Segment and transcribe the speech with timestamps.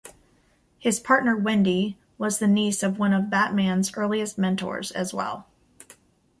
[0.79, 5.45] His partner Wendy was the niece of one of Batman's earliest mentors as well.